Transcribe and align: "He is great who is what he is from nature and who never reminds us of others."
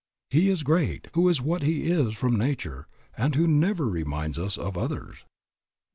"He 0.31 0.49
is 0.49 0.63
great 0.63 1.09
who 1.13 1.29
is 1.29 1.43
what 1.43 1.61
he 1.61 1.83
is 1.91 2.15
from 2.15 2.35
nature 2.35 2.87
and 3.15 3.35
who 3.35 3.45
never 3.47 3.87
reminds 3.87 4.39
us 4.39 4.57
of 4.57 4.75
others." 4.75 5.25